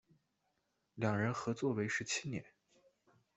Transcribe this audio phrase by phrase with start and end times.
[0.95, 2.43] 两人合作为时七年。